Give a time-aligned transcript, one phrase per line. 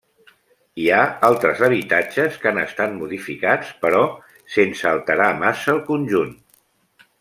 [0.83, 4.03] Hi ha altres habitatges que han estat modificats, però
[4.57, 6.39] sense alterar massa el conjunt.